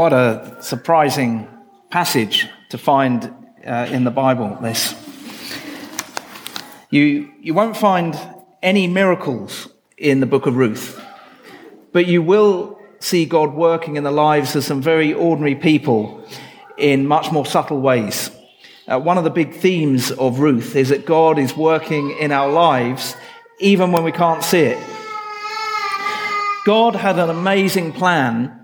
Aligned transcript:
quite 0.00 0.14
a 0.14 0.56
surprising 0.60 1.46
passage 1.90 2.48
to 2.70 2.78
find 2.78 3.34
uh, 3.66 3.86
in 3.90 4.04
the 4.04 4.10
Bible, 4.10 4.56
this. 4.62 4.94
You, 6.88 7.30
you 7.38 7.52
won't 7.52 7.76
find 7.76 8.18
any 8.62 8.86
miracles 8.86 9.68
in 9.98 10.20
the 10.20 10.24
book 10.24 10.46
of 10.46 10.56
Ruth, 10.56 10.98
but 11.92 12.06
you 12.06 12.22
will 12.22 12.78
see 13.00 13.26
God 13.26 13.52
working 13.52 13.96
in 13.96 14.02
the 14.02 14.10
lives 14.10 14.56
of 14.56 14.64
some 14.64 14.80
very 14.80 15.12
ordinary 15.12 15.54
people 15.54 16.26
in 16.78 17.06
much 17.06 17.30
more 17.30 17.44
subtle 17.44 17.82
ways. 17.82 18.30
Uh, 18.88 18.98
one 18.98 19.18
of 19.18 19.24
the 19.24 19.28
big 19.28 19.52
themes 19.52 20.10
of 20.12 20.40
Ruth 20.40 20.76
is 20.76 20.88
that 20.88 21.04
God 21.04 21.38
is 21.38 21.54
working 21.54 22.16
in 22.18 22.32
our 22.32 22.50
lives 22.50 23.16
even 23.58 23.92
when 23.92 24.02
we 24.02 24.12
can't 24.12 24.42
see 24.42 24.60
it. 24.60 24.78
God 26.64 26.94
had 26.94 27.18
an 27.18 27.28
amazing 27.28 27.92
plan 27.92 28.59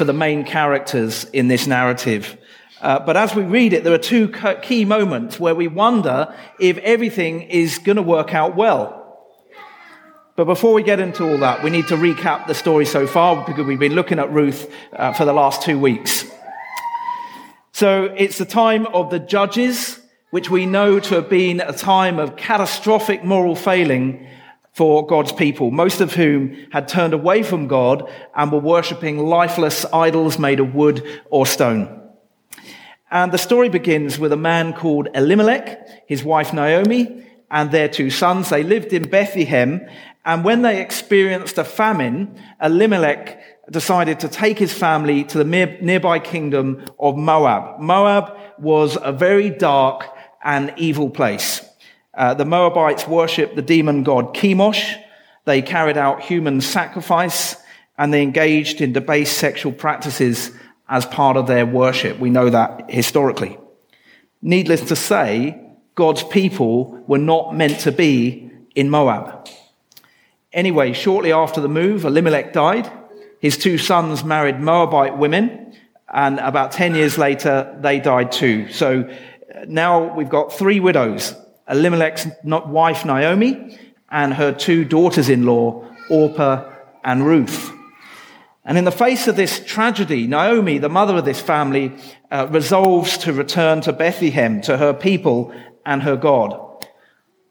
for 0.00 0.06
the 0.06 0.14
main 0.14 0.44
characters 0.44 1.24
in 1.24 1.48
this 1.48 1.66
narrative. 1.66 2.38
Uh, 2.80 2.98
but 3.00 3.18
as 3.18 3.34
we 3.34 3.42
read 3.42 3.74
it, 3.74 3.84
there 3.84 3.92
are 3.92 3.98
two 3.98 4.32
key 4.62 4.86
moments 4.86 5.38
where 5.38 5.54
we 5.54 5.68
wonder 5.68 6.34
if 6.58 6.78
everything 6.78 7.42
is 7.42 7.76
going 7.76 7.96
to 7.96 8.02
work 8.02 8.32
out 8.32 8.56
well. 8.56 9.28
But 10.36 10.46
before 10.46 10.72
we 10.72 10.82
get 10.82 11.00
into 11.00 11.30
all 11.30 11.36
that, 11.36 11.62
we 11.62 11.68
need 11.68 11.86
to 11.88 11.96
recap 11.96 12.46
the 12.46 12.54
story 12.54 12.86
so 12.86 13.06
far 13.06 13.44
because 13.44 13.66
we've 13.66 13.78
been 13.78 13.94
looking 13.94 14.18
at 14.18 14.32
Ruth 14.32 14.72
uh, 14.94 15.12
for 15.12 15.26
the 15.26 15.34
last 15.34 15.60
two 15.60 15.78
weeks. 15.78 16.24
So 17.72 18.04
it's 18.16 18.38
the 18.38 18.46
time 18.46 18.86
of 18.86 19.10
the 19.10 19.18
judges, 19.18 20.00
which 20.30 20.48
we 20.48 20.64
know 20.64 20.98
to 20.98 21.16
have 21.16 21.28
been 21.28 21.60
a 21.60 21.74
time 21.74 22.18
of 22.18 22.36
catastrophic 22.36 23.22
moral 23.22 23.54
failing 23.54 24.26
for 24.72 25.06
God's 25.06 25.32
people, 25.32 25.70
most 25.70 26.00
of 26.00 26.14
whom 26.14 26.56
had 26.70 26.88
turned 26.88 27.12
away 27.12 27.42
from 27.42 27.66
God 27.66 28.10
and 28.34 28.52
were 28.52 28.60
worshipping 28.60 29.18
lifeless 29.18 29.84
idols 29.92 30.38
made 30.38 30.60
of 30.60 30.74
wood 30.74 31.04
or 31.30 31.46
stone. 31.46 31.96
And 33.10 33.32
the 33.32 33.38
story 33.38 33.68
begins 33.68 34.18
with 34.18 34.32
a 34.32 34.36
man 34.36 34.72
called 34.72 35.08
Elimelech, 35.14 36.08
his 36.08 36.22
wife 36.22 36.52
Naomi, 36.52 37.26
and 37.50 37.72
their 37.72 37.88
two 37.88 38.10
sons. 38.10 38.50
They 38.50 38.62
lived 38.62 38.92
in 38.92 39.10
Bethlehem, 39.10 39.86
and 40.24 40.44
when 40.44 40.62
they 40.62 40.80
experienced 40.80 41.58
a 41.58 41.64
famine, 41.64 42.40
Elimelech 42.62 43.70
decided 43.70 44.20
to 44.20 44.28
take 44.28 44.58
his 44.58 44.72
family 44.72 45.24
to 45.24 45.38
the 45.38 45.78
nearby 45.80 46.18
kingdom 46.18 46.84
of 46.98 47.16
Moab. 47.16 47.80
Moab 47.80 48.36
was 48.58 48.96
a 49.00 49.12
very 49.12 49.50
dark 49.50 50.06
and 50.44 50.72
evil 50.76 51.10
place. 51.10 51.69
Uh, 52.14 52.34
the 52.34 52.44
Moabites 52.44 53.06
worshipped 53.06 53.56
the 53.56 53.62
demon 53.62 54.02
god 54.02 54.34
Chemosh. 54.34 55.00
They 55.44 55.62
carried 55.62 55.96
out 55.96 56.22
human 56.22 56.60
sacrifice 56.60 57.56
and 57.96 58.12
they 58.12 58.22
engaged 58.22 58.80
in 58.80 58.92
debased 58.92 59.38
sexual 59.38 59.72
practices 59.72 60.50
as 60.88 61.06
part 61.06 61.36
of 61.36 61.46
their 61.46 61.66
worship. 61.66 62.18
We 62.18 62.30
know 62.30 62.50
that 62.50 62.90
historically. 62.90 63.58
Needless 64.42 64.88
to 64.88 64.96
say, 64.96 65.60
God's 65.94 66.24
people 66.24 67.02
were 67.06 67.18
not 67.18 67.54
meant 67.54 67.80
to 67.80 67.92
be 67.92 68.50
in 68.74 68.90
Moab. 68.90 69.48
Anyway, 70.52 70.92
shortly 70.92 71.32
after 71.32 71.60
the 71.60 71.68
move, 71.68 72.04
Elimelech 72.04 72.52
died. 72.52 72.90
His 73.38 73.56
two 73.56 73.78
sons 73.78 74.24
married 74.24 74.60
Moabite 74.60 75.16
women, 75.16 75.76
and 76.12 76.38
about 76.40 76.72
10 76.72 76.94
years 76.94 77.16
later, 77.18 77.76
they 77.80 78.00
died 78.00 78.32
too. 78.32 78.68
So 78.70 79.08
uh, 79.54 79.64
now 79.68 80.14
we've 80.14 80.28
got 80.28 80.52
three 80.52 80.80
widows 80.80 81.34
Elimelech's 81.70 82.26
wife 82.44 83.04
Naomi, 83.04 83.78
and 84.10 84.34
her 84.34 84.52
two 84.52 84.84
daughters 84.84 85.28
in 85.28 85.46
law, 85.46 85.84
Orpah 86.10 86.68
and 87.04 87.24
Ruth. 87.24 87.72
And 88.64 88.76
in 88.76 88.84
the 88.84 88.92
face 88.92 89.26
of 89.28 89.36
this 89.36 89.64
tragedy, 89.64 90.26
Naomi, 90.26 90.78
the 90.78 90.88
mother 90.88 91.16
of 91.16 91.24
this 91.24 91.40
family, 91.40 91.92
uh, 92.30 92.48
resolves 92.50 93.18
to 93.18 93.32
return 93.32 93.80
to 93.82 93.92
Bethlehem, 93.92 94.60
to 94.62 94.76
her 94.76 94.92
people 94.92 95.54
and 95.86 96.02
her 96.02 96.16
God. 96.16 96.86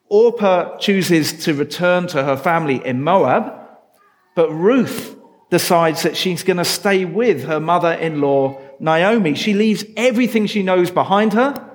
Orpah 0.09 0.77
chooses 0.77 1.43
to 1.45 1.53
return 1.53 2.07
to 2.07 2.23
her 2.23 2.37
family 2.37 2.85
in 2.85 3.01
Moab, 3.01 3.53
but 4.35 4.51
Ruth 4.51 5.15
decides 5.49 6.03
that 6.03 6.17
she's 6.17 6.43
going 6.43 6.57
to 6.57 6.65
stay 6.65 7.05
with 7.05 7.45
her 7.45 7.59
mother 7.59 7.93
in 7.93 8.21
law, 8.21 8.59
Naomi. 8.79 9.33
She 9.35 9.53
leaves 9.53 9.83
everything 9.97 10.45
she 10.45 10.63
knows 10.63 10.91
behind 10.91 11.33
her 11.33 11.68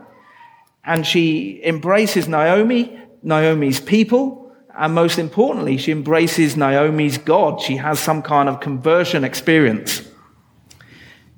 and 0.86 1.06
she 1.06 1.60
embraces 1.64 2.28
Naomi, 2.28 2.98
Naomi's 3.22 3.80
people, 3.80 4.52
and 4.76 4.94
most 4.94 5.18
importantly, 5.18 5.78
she 5.78 5.92
embraces 5.92 6.56
Naomi's 6.56 7.16
God. 7.16 7.60
She 7.60 7.76
has 7.76 8.00
some 8.00 8.22
kind 8.22 8.48
of 8.48 8.60
conversion 8.60 9.24
experience. 9.24 10.02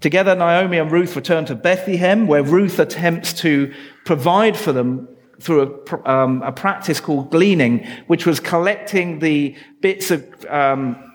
Together, 0.00 0.34
Naomi 0.34 0.78
and 0.78 0.90
Ruth 0.90 1.16
return 1.16 1.44
to 1.46 1.54
Bethlehem, 1.54 2.26
where 2.26 2.42
Ruth 2.42 2.78
attempts 2.78 3.32
to 3.34 3.72
provide 4.04 4.56
for 4.56 4.72
them 4.72 5.08
through 5.40 5.84
a, 5.90 6.10
um, 6.10 6.42
a 6.42 6.52
practice 6.52 6.98
called 7.00 7.30
gleaning, 7.30 7.86
which 8.06 8.24
was 8.24 8.40
collecting 8.40 9.18
the 9.18 9.54
bits 9.80 10.10
of 10.10 10.24
um, 10.46 11.12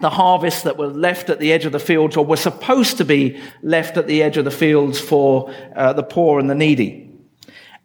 the 0.00 0.10
harvest 0.10 0.64
that 0.64 0.76
were 0.76 0.88
left 0.88 1.30
at 1.30 1.38
the 1.38 1.52
edge 1.52 1.64
of 1.64 1.72
the 1.72 1.78
fields 1.78 2.16
or 2.16 2.24
were 2.24 2.36
supposed 2.36 2.98
to 2.98 3.04
be 3.04 3.40
left 3.62 3.96
at 3.96 4.06
the 4.06 4.22
edge 4.22 4.36
of 4.36 4.44
the 4.44 4.50
fields 4.50 4.98
for 4.98 5.54
uh, 5.76 5.92
the 5.92 6.02
poor 6.02 6.38
and 6.38 6.50
the 6.50 6.54
needy. 6.54 7.11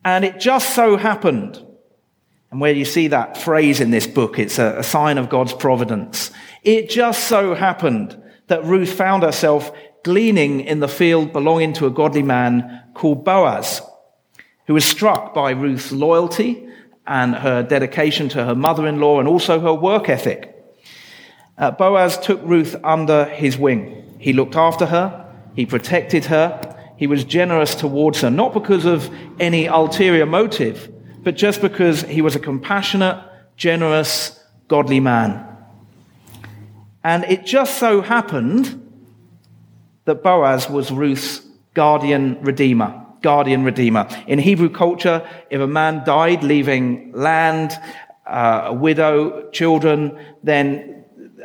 And 0.08 0.24
it 0.24 0.40
just 0.40 0.74
so 0.74 0.96
happened, 0.96 1.62
and 2.50 2.62
where 2.62 2.72
you 2.72 2.86
see 2.86 3.10
that 3.10 3.36
phrase 3.36 3.82
in 3.82 3.92
this 3.92 4.08
book, 4.08 4.40
it's 4.40 4.58
a, 4.58 4.78
a 4.78 4.84
sign 4.84 5.18
of 5.18 5.28
God's 5.28 5.52
providence. 5.52 6.32
It 6.64 6.90
just 6.90 7.26
so 7.26 7.54
happened 7.54 8.18
that 8.48 8.64
Ruth 8.64 8.94
found 8.94 9.24
herself 9.24 9.70
gleaning 10.06 10.62
in 10.62 10.80
the 10.80 10.88
field 10.88 11.34
belonging 11.34 11.74
to 11.74 11.88
a 11.88 11.90
godly 11.90 12.24
man 12.24 12.84
called 12.94 13.26
Boaz, 13.26 13.82
who 14.66 14.76
was 14.76 14.86
struck 14.86 15.34
by 15.34 15.52
Ruth's 15.52 15.92
loyalty 15.92 16.70
and 17.06 17.36
her 17.36 17.62
dedication 17.62 18.30
to 18.30 18.46
her 18.46 18.56
mother 18.56 18.88
in 18.88 19.02
law 19.02 19.20
and 19.20 19.28
also 19.28 19.60
her 19.60 19.74
work 19.74 20.08
ethic. 20.08 20.56
Uh, 21.58 21.72
Boaz 21.72 22.18
took 22.18 22.40
Ruth 22.46 22.78
under 22.82 23.26
his 23.26 23.58
wing. 23.58 24.16
He 24.20 24.32
looked 24.32 24.56
after 24.56 24.86
her, 24.86 25.36
he 25.54 25.66
protected 25.66 26.24
her, 26.28 26.77
he 26.98 27.08
was 27.08 27.24
generous 27.24 27.76
towards 27.76 28.22
her, 28.22 28.30
not 28.30 28.54
because 28.54 28.86
of 28.86 29.10
any 29.40 29.68
ulterior 29.68 30.26
motive, 30.26 30.92
but 31.24 31.36
just 31.36 31.62
because 31.62 32.02
he 32.02 32.22
was 32.22 32.36
a 32.36 32.40
compassionate, 32.40 33.24
generous, 33.56 34.40
godly 34.68 35.00
man. 35.00 35.46
And 37.04 37.24
it 37.26 37.46
just 37.46 37.78
so 37.78 38.02
happened 38.02 38.84
that 40.06 40.24
Boaz 40.24 40.70
was 40.70 40.92
Ruth's 40.92 41.40
guardian 41.74 42.42
redeemer. 42.42 43.06
Guardian 43.22 43.64
redeemer. 43.64 44.08
In 44.28 44.40
Hebrew 44.40 44.70
culture, 44.70 45.28
if 45.50 45.62
a 45.62 45.68
man 45.68 46.04
died 46.06 46.44
leaving 46.44 47.12
land, 47.14 47.72
uh, 48.26 48.64
a 48.66 48.74
widow, 48.74 49.50
children, 49.52 50.18
then 50.44 50.97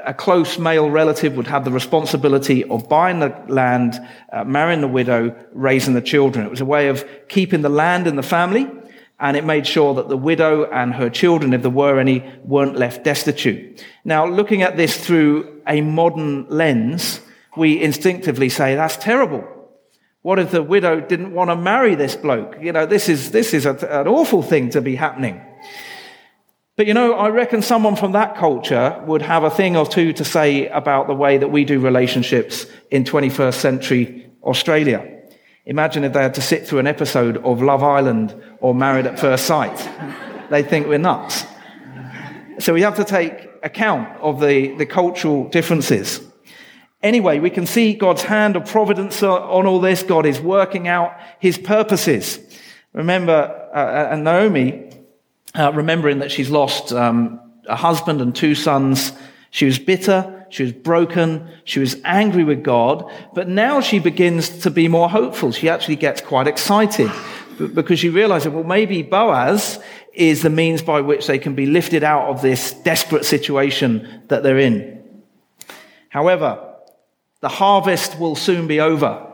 a 0.04 0.14
close 0.14 0.58
male 0.58 0.90
relative 0.90 1.36
would 1.36 1.46
have 1.46 1.64
the 1.64 1.70
responsibility 1.70 2.64
of 2.64 2.88
buying 2.88 3.20
the 3.20 3.34
land, 3.48 4.00
uh, 4.32 4.44
marrying 4.44 4.80
the 4.80 4.88
widow, 4.88 5.34
raising 5.52 5.94
the 5.94 6.02
children. 6.02 6.46
It 6.46 6.50
was 6.50 6.60
a 6.60 6.66
way 6.66 6.88
of 6.88 7.04
keeping 7.28 7.62
the 7.62 7.68
land 7.68 8.06
in 8.06 8.16
the 8.16 8.22
family, 8.22 8.70
and 9.18 9.36
it 9.36 9.44
made 9.44 9.66
sure 9.66 9.94
that 9.94 10.08
the 10.08 10.16
widow 10.16 10.64
and 10.70 10.94
her 10.94 11.08
children, 11.08 11.54
if 11.54 11.62
there 11.62 11.70
were 11.70 12.00
any, 12.00 12.28
weren't 12.44 12.76
left 12.76 13.04
destitute. 13.04 13.84
Now, 14.04 14.26
looking 14.26 14.62
at 14.62 14.76
this 14.76 14.96
through 14.96 15.62
a 15.66 15.80
modern 15.80 16.48
lens, 16.48 17.20
we 17.56 17.80
instinctively 17.80 18.48
say 18.48 18.74
that's 18.74 18.96
terrible. 18.96 19.44
What 20.22 20.38
if 20.38 20.50
the 20.50 20.62
widow 20.62 21.00
didn't 21.00 21.34
want 21.34 21.50
to 21.50 21.56
marry 21.56 21.94
this 21.94 22.16
bloke? 22.16 22.56
You 22.60 22.72
know, 22.72 22.86
this 22.86 23.08
is, 23.08 23.32
this 23.32 23.52
is 23.54 23.66
a, 23.66 23.74
an 24.00 24.08
awful 24.08 24.42
thing 24.42 24.70
to 24.70 24.80
be 24.80 24.94
happening. 24.94 25.40
But 26.76 26.86
you 26.86 26.94
know, 26.94 27.12
I 27.12 27.28
reckon 27.28 27.60
someone 27.60 27.96
from 27.96 28.12
that 28.12 28.34
culture 28.34 29.02
would 29.06 29.20
have 29.20 29.44
a 29.44 29.50
thing 29.50 29.76
or 29.76 29.84
two 29.84 30.14
to 30.14 30.24
say 30.24 30.68
about 30.68 31.06
the 31.06 31.14
way 31.14 31.36
that 31.36 31.48
we 31.48 31.66
do 31.66 31.78
relationships 31.78 32.66
in 32.90 33.04
21st 33.04 33.54
century 33.54 34.30
Australia. 34.42 35.06
Imagine 35.66 36.02
if 36.02 36.14
they 36.14 36.22
had 36.22 36.34
to 36.34 36.40
sit 36.40 36.66
through 36.66 36.78
an 36.78 36.86
episode 36.86 37.36
of 37.38 37.60
Love 37.60 37.82
Island 37.82 38.34
or 38.60 38.74
Married 38.74 39.06
at 39.06 39.20
First 39.20 39.44
Sight. 39.44 39.76
They'd 40.50 40.68
think 40.68 40.86
we're 40.86 40.98
nuts. 40.98 41.44
So 42.58 42.72
we 42.72 42.80
have 42.80 42.96
to 42.96 43.04
take 43.04 43.50
account 43.62 44.08
of 44.20 44.40
the, 44.40 44.74
the 44.76 44.86
cultural 44.86 45.48
differences. 45.48 46.20
Anyway, 47.02 47.38
we 47.38 47.50
can 47.50 47.66
see 47.66 47.92
God's 47.92 48.22
hand 48.22 48.56
of 48.56 48.64
providence 48.64 49.22
on 49.22 49.66
all 49.66 49.80
this. 49.80 50.02
God 50.02 50.24
is 50.24 50.40
working 50.40 50.88
out 50.88 51.16
his 51.38 51.58
purposes. 51.58 52.38
Remember, 52.94 53.70
uh, 53.74 54.08
and 54.10 54.24
Naomi 54.24 54.91
uh, 55.54 55.72
remembering 55.72 56.20
that 56.20 56.30
she's 56.30 56.50
lost 56.50 56.92
um, 56.92 57.40
a 57.66 57.76
husband 57.76 58.20
and 58.20 58.34
two 58.34 58.54
sons. 58.54 59.12
She 59.50 59.64
was 59.64 59.78
bitter. 59.78 60.46
She 60.50 60.62
was 60.62 60.72
broken. 60.72 61.48
She 61.64 61.80
was 61.80 61.96
angry 62.04 62.44
with 62.44 62.62
God. 62.62 63.10
But 63.34 63.48
now 63.48 63.80
she 63.80 63.98
begins 63.98 64.60
to 64.60 64.70
be 64.70 64.88
more 64.88 65.08
hopeful. 65.08 65.52
She 65.52 65.68
actually 65.68 65.96
gets 65.96 66.20
quite 66.20 66.46
excited 66.46 67.10
because 67.74 67.98
she 67.98 68.08
realizes, 68.08 68.52
well, 68.52 68.64
maybe 68.64 69.02
Boaz 69.02 69.78
is 70.14 70.42
the 70.42 70.50
means 70.50 70.82
by 70.82 71.00
which 71.00 71.26
they 71.26 71.38
can 71.38 71.54
be 71.54 71.66
lifted 71.66 72.04
out 72.04 72.28
of 72.28 72.42
this 72.42 72.72
desperate 72.72 73.24
situation 73.24 74.22
that 74.28 74.42
they're 74.42 74.58
in. 74.58 75.02
However, 76.08 76.72
The 77.42 77.48
harvest 77.48 78.20
will 78.20 78.36
soon 78.36 78.68
be 78.68 78.80
over. 78.80 79.26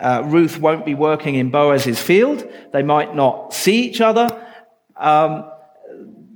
Uh, 0.00 0.22
Ruth 0.26 0.58
won't 0.58 0.84
be 0.84 0.96
working 0.96 1.36
in 1.36 1.50
Boaz's 1.50 2.02
field. 2.02 2.44
They 2.72 2.82
might 2.82 3.14
not 3.14 3.54
see 3.54 3.84
each 3.84 4.00
other. 4.00 4.44
Um, 4.96 5.48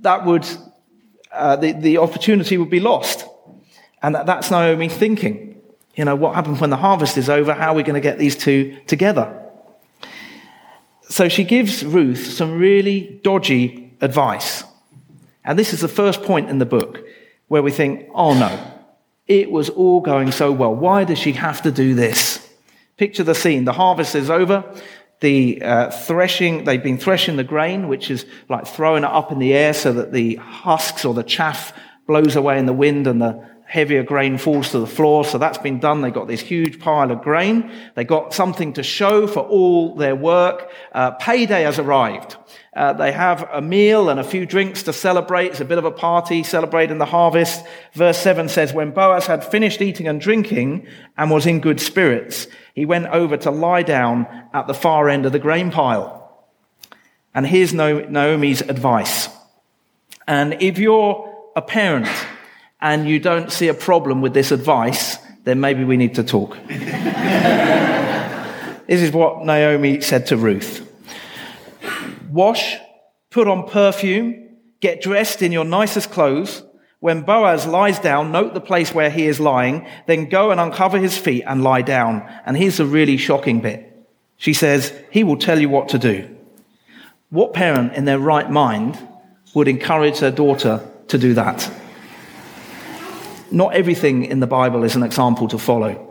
that 0.02 0.24
would, 0.24 0.46
uh, 1.32 1.56
the, 1.56 1.72
the 1.72 1.98
opportunity 1.98 2.56
would 2.56 2.70
be 2.70 2.80
lost. 2.80 3.26
And 4.02 4.14
that, 4.14 4.26
that's 4.26 4.50
Naomi 4.50 4.88
thinking. 4.88 5.60
You 5.94 6.04
know, 6.04 6.14
what 6.14 6.34
happens 6.34 6.60
when 6.60 6.70
the 6.70 6.76
harvest 6.76 7.18
is 7.18 7.28
over? 7.28 7.52
How 7.52 7.72
are 7.72 7.74
we 7.74 7.82
going 7.82 7.94
to 7.94 8.00
get 8.00 8.18
these 8.18 8.36
two 8.36 8.78
together? 8.86 9.34
So 11.08 11.28
she 11.28 11.42
gives 11.42 11.84
Ruth 11.84 12.26
some 12.26 12.58
really 12.58 13.20
dodgy 13.24 13.96
advice. 14.00 14.62
And 15.44 15.58
this 15.58 15.72
is 15.72 15.80
the 15.80 15.88
first 15.88 16.22
point 16.22 16.50
in 16.50 16.58
the 16.58 16.66
book 16.66 17.04
where 17.48 17.62
we 17.62 17.70
think, 17.70 18.08
oh 18.14 18.34
no, 18.38 18.56
it 19.26 19.50
was 19.50 19.70
all 19.70 20.00
going 20.00 20.30
so 20.30 20.52
well. 20.52 20.74
Why 20.74 21.04
does 21.04 21.18
she 21.18 21.32
have 21.32 21.62
to 21.62 21.72
do 21.72 21.94
this? 21.94 22.46
Picture 22.96 23.24
the 23.24 23.34
scene. 23.34 23.64
The 23.64 23.72
harvest 23.72 24.14
is 24.14 24.30
over. 24.30 24.64
The 25.20 25.60
uh, 25.62 25.90
threshing, 25.90 26.64
they've 26.64 26.82
been 26.82 26.98
threshing 26.98 27.36
the 27.36 27.44
grain, 27.44 27.88
which 27.88 28.10
is 28.10 28.24
like 28.48 28.66
throwing 28.66 29.04
it 29.04 29.10
up 29.10 29.32
in 29.32 29.38
the 29.38 29.52
air 29.52 29.74
so 29.74 29.92
that 29.92 30.12
the 30.12 30.36
husks 30.36 31.04
or 31.04 31.12
the 31.12 31.24
chaff 31.24 31.72
blows 32.06 32.36
away 32.36 32.58
in 32.58 32.66
the 32.66 32.72
wind 32.72 33.06
and 33.06 33.20
the 33.20 33.48
heavier 33.68 34.02
grain 34.02 34.38
falls 34.38 34.70
to 34.70 34.78
the 34.78 34.86
floor. 34.86 35.24
So 35.24 35.36
that's 35.36 35.58
been 35.58 35.78
done. 35.78 36.00
They 36.00 36.10
got 36.10 36.26
this 36.26 36.40
huge 36.40 36.80
pile 36.80 37.10
of 37.10 37.20
grain. 37.20 37.70
They 37.94 38.04
got 38.04 38.32
something 38.32 38.72
to 38.72 38.82
show 38.82 39.26
for 39.26 39.40
all 39.40 39.94
their 39.94 40.16
work. 40.16 40.70
Uh, 40.90 41.10
payday 41.12 41.62
has 41.62 41.78
arrived. 41.78 42.36
Uh, 42.74 42.94
they 42.94 43.12
have 43.12 43.46
a 43.52 43.60
meal 43.60 44.08
and 44.08 44.18
a 44.18 44.24
few 44.24 44.46
drinks 44.46 44.84
to 44.84 44.92
celebrate. 44.92 45.48
It's 45.48 45.60
a 45.60 45.66
bit 45.66 45.76
of 45.76 45.84
a 45.84 45.90
party 45.90 46.42
celebrating 46.44 46.96
the 46.96 47.04
harvest. 47.04 47.62
Verse 47.92 48.16
7 48.18 48.48
says, 48.48 48.72
When 48.72 48.90
Boaz 48.90 49.26
had 49.26 49.44
finished 49.44 49.82
eating 49.82 50.08
and 50.08 50.18
drinking 50.18 50.86
and 51.18 51.30
was 51.30 51.44
in 51.44 51.60
good 51.60 51.80
spirits, 51.80 52.46
he 52.78 52.84
went 52.84 53.06
over 53.06 53.36
to 53.36 53.50
lie 53.50 53.82
down 53.82 54.28
at 54.54 54.68
the 54.68 54.72
far 54.72 55.08
end 55.08 55.26
of 55.26 55.32
the 55.32 55.40
grain 55.40 55.72
pile. 55.72 56.46
And 57.34 57.44
here's 57.44 57.74
Naomi's 57.74 58.60
advice. 58.60 59.28
And 60.28 60.62
if 60.62 60.78
you're 60.78 61.50
a 61.56 61.60
parent 61.60 62.06
and 62.80 63.08
you 63.08 63.18
don't 63.18 63.50
see 63.50 63.66
a 63.66 63.74
problem 63.74 64.20
with 64.20 64.32
this 64.32 64.52
advice, 64.52 65.18
then 65.42 65.58
maybe 65.58 65.82
we 65.82 65.96
need 65.96 66.14
to 66.14 66.22
talk. 66.22 66.56
this 66.68 66.78
is 69.02 69.10
what 69.10 69.44
Naomi 69.44 70.00
said 70.00 70.26
to 70.26 70.36
Ruth 70.36 70.88
Wash, 72.30 72.76
put 73.30 73.48
on 73.48 73.68
perfume, 73.68 74.50
get 74.78 75.02
dressed 75.02 75.42
in 75.42 75.50
your 75.50 75.64
nicest 75.64 76.12
clothes. 76.12 76.62
When 77.00 77.22
Boaz 77.22 77.66
lies 77.66 77.98
down, 77.98 78.32
note 78.32 78.54
the 78.54 78.60
place 78.60 78.92
where 78.92 79.10
he 79.10 79.26
is 79.26 79.38
lying, 79.38 79.86
then 80.06 80.28
go 80.28 80.50
and 80.50 80.60
uncover 80.60 80.98
his 80.98 81.16
feet 81.16 81.44
and 81.46 81.62
lie 81.62 81.82
down. 81.82 82.28
And 82.44 82.56
here's 82.56 82.78
the 82.78 82.86
really 82.86 83.16
shocking 83.16 83.60
bit. 83.60 83.84
She 84.36 84.52
says, 84.52 84.92
He 85.10 85.22
will 85.24 85.36
tell 85.36 85.60
you 85.60 85.68
what 85.68 85.88
to 85.90 85.98
do. 85.98 86.36
What 87.30 87.52
parent 87.52 87.92
in 87.94 88.04
their 88.04 88.18
right 88.18 88.50
mind 88.50 88.98
would 89.54 89.68
encourage 89.68 90.20
their 90.20 90.30
daughter 90.30 90.88
to 91.08 91.18
do 91.18 91.34
that? 91.34 91.70
not 93.50 93.74
everything 93.74 94.24
in 94.24 94.40
the 94.40 94.46
Bible 94.46 94.84
is 94.84 94.96
an 94.96 95.02
example 95.02 95.48
to 95.48 95.58
follow. 95.58 96.04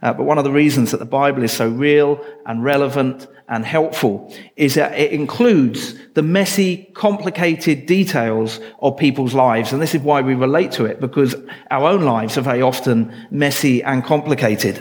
Uh, 0.00 0.12
but 0.12 0.24
one 0.24 0.38
of 0.38 0.44
the 0.44 0.50
reasons 0.50 0.90
that 0.90 0.98
the 0.98 1.04
Bible 1.04 1.42
is 1.42 1.52
so 1.52 1.68
real 1.68 2.24
and 2.46 2.64
relevant 2.64 3.26
and 3.52 3.66
helpful 3.66 4.32
is 4.56 4.76
that 4.76 4.98
it 4.98 5.12
includes 5.12 5.94
the 6.14 6.22
messy, 6.22 6.88
complicated 6.94 7.84
details 7.84 8.58
of 8.80 8.96
people's 8.96 9.34
lives. 9.34 9.74
And 9.74 9.82
this 9.82 9.94
is 9.94 10.00
why 10.00 10.22
we 10.22 10.34
relate 10.34 10.72
to 10.72 10.86
it, 10.86 11.00
because 11.00 11.36
our 11.70 11.86
own 11.86 12.00
lives 12.00 12.38
are 12.38 12.40
very 12.40 12.62
often 12.62 13.14
messy 13.30 13.82
and 13.82 14.02
complicated. 14.02 14.80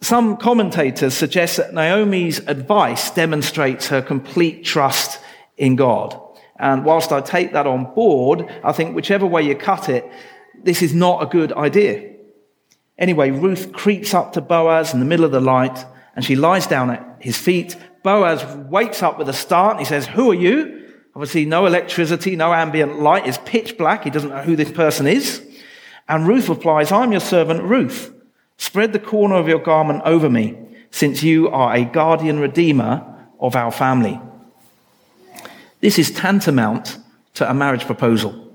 Some 0.00 0.36
commentators 0.36 1.14
suggest 1.14 1.56
that 1.56 1.74
Naomi's 1.74 2.38
advice 2.38 3.10
demonstrates 3.10 3.88
her 3.88 4.00
complete 4.00 4.64
trust 4.64 5.18
in 5.56 5.74
God. 5.74 6.16
And 6.60 6.84
whilst 6.84 7.10
I 7.10 7.20
take 7.20 7.52
that 7.52 7.66
on 7.66 7.94
board, 7.94 8.48
I 8.62 8.70
think 8.70 8.94
whichever 8.94 9.26
way 9.26 9.42
you 9.42 9.56
cut 9.56 9.88
it, 9.88 10.08
this 10.62 10.82
is 10.82 10.94
not 10.94 11.20
a 11.20 11.26
good 11.26 11.52
idea. 11.52 12.12
Anyway, 12.96 13.32
Ruth 13.32 13.72
creeps 13.72 14.14
up 14.14 14.34
to 14.34 14.40
Boaz 14.40 14.94
in 14.94 15.00
the 15.00 15.06
middle 15.06 15.24
of 15.24 15.32
the 15.32 15.40
night 15.40 15.84
and 16.16 16.24
she 16.24 16.36
lies 16.36 16.66
down 16.66 16.90
at 16.90 17.13
his 17.24 17.38
feet. 17.38 17.74
Boaz 18.02 18.44
wakes 18.68 19.02
up 19.02 19.18
with 19.18 19.30
a 19.30 19.32
start 19.32 19.78
he 19.78 19.86
says, 19.86 20.06
Who 20.06 20.30
are 20.30 20.34
you? 20.34 20.92
Obviously, 21.14 21.46
no 21.46 21.64
electricity, 21.64 22.36
no 22.36 22.52
ambient 22.52 23.00
light. 23.00 23.26
It's 23.26 23.38
pitch 23.46 23.78
black. 23.78 24.04
He 24.04 24.10
doesn't 24.10 24.28
know 24.28 24.42
who 24.42 24.56
this 24.56 24.70
person 24.70 25.06
is. 25.06 25.42
And 26.06 26.28
Ruth 26.28 26.48
replies, 26.48 26.92
I'm 26.92 27.12
your 27.12 27.20
servant 27.20 27.62
Ruth. 27.62 28.12
Spread 28.58 28.92
the 28.92 28.98
corner 28.98 29.36
of 29.36 29.48
your 29.48 29.58
garment 29.58 30.02
over 30.04 30.28
me, 30.28 30.58
since 30.90 31.22
you 31.22 31.48
are 31.48 31.74
a 31.74 31.84
guardian 31.84 32.40
redeemer 32.40 33.26
of 33.40 33.56
our 33.56 33.72
family. 33.72 34.20
This 35.80 35.98
is 35.98 36.10
tantamount 36.10 36.98
to 37.34 37.48
a 37.48 37.54
marriage 37.54 37.86
proposal. 37.86 38.52